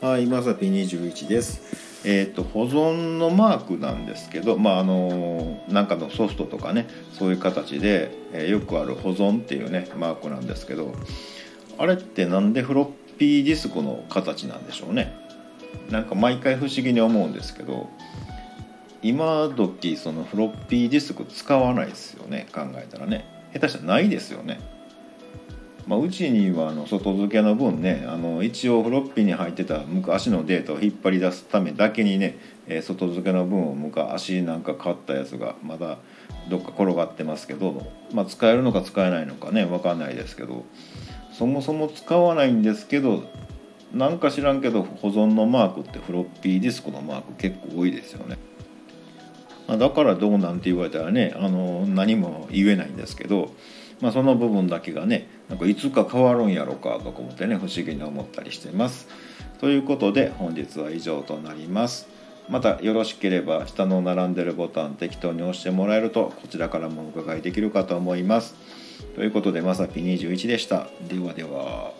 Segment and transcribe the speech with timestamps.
[0.00, 1.60] はいまさぴ21です。
[2.06, 10.94] えーと、保存のマークなんですけど、まあ、あのなんかのソフトとかねそういう形で、えー、よくある保存っていうねマークなんですけど
[11.76, 15.14] あれってなんでフロッピーディスクの形なんでしょうね？
[15.90, 17.90] なんか毎回不思議に思うんですけど
[19.02, 23.26] 今時そのフロッピーディスク使わないですよね考えたらね。
[23.52, 24.60] 下手したらないですよね。
[25.86, 35.98] まあ、うちにはあの外付けの分ねあの一応フロッピーに入ってた昔のデータを引っ張り出すためだけにね、え、外付けの分を昔なんか買ったやつがまだ
[36.48, 40.64] どっか転がってますけど、まあ、使えるのか使えないのかね分かんないですけど
[41.32, 43.24] そもそも使わないんですけど
[43.92, 48.38] なんか知らんけど保存のマークってフロッピーディスクのマーク結構多いですよね。
[49.66, 53.50] だからどうなんて言われたらねあの何も言えないんですけど、
[54.00, 59.08] まあ、その部分だけがねなんかいつか変わるんやろかとか思ってね不思議に思ったりしてます。
[59.60, 62.08] ということで本日は以上となります。
[62.48, 68.54] またよろしければ下の並んでるボタン適当に押してもらえるとこちらからもお伺いできるかと思います。
[69.14, 70.88] ということでまさぴ21でした。
[71.08, 71.99] ではでは。